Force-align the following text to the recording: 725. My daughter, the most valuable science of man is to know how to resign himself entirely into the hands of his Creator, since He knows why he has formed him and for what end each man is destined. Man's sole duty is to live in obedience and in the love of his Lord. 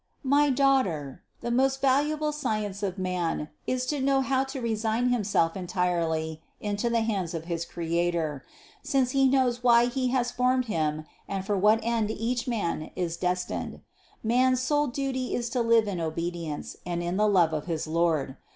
725. 0.23 0.29
My 0.31 0.49
daughter, 0.49 1.23
the 1.41 1.51
most 1.51 1.79
valuable 1.79 2.31
science 2.31 2.81
of 2.81 2.97
man 2.97 3.49
is 3.67 3.85
to 3.85 4.01
know 4.01 4.21
how 4.21 4.43
to 4.45 4.59
resign 4.59 5.09
himself 5.09 5.55
entirely 5.55 6.41
into 6.59 6.89
the 6.89 7.01
hands 7.01 7.35
of 7.35 7.45
his 7.45 7.65
Creator, 7.65 8.43
since 8.81 9.11
He 9.11 9.27
knows 9.27 9.63
why 9.63 9.85
he 9.85 10.07
has 10.07 10.31
formed 10.31 10.65
him 10.65 11.05
and 11.27 11.45
for 11.45 11.55
what 11.55 11.81
end 11.83 12.09
each 12.09 12.47
man 12.47 12.89
is 12.95 13.15
destined. 13.15 13.81
Man's 14.23 14.59
sole 14.59 14.87
duty 14.87 15.35
is 15.35 15.51
to 15.51 15.61
live 15.61 15.87
in 15.87 16.01
obedience 16.01 16.77
and 16.83 17.03
in 17.03 17.17
the 17.17 17.27
love 17.27 17.53
of 17.53 17.67
his 17.67 17.85
Lord. 17.85 18.37